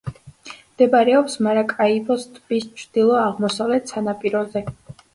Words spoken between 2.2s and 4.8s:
ტბის ჩრდილო-აღმოსავლეთ სანაპიროზე.